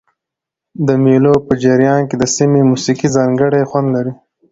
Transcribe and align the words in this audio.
د 0.87 0.89
مېلو 1.03 1.35
په 1.45 1.53
جریان 1.63 2.01
کښي 2.09 2.15
د 2.19 2.23
سیمي 2.35 2.61
موسیقي 2.71 3.07
ځانګړی 3.15 3.67
خوند 3.69 3.87
لري. 3.95 4.13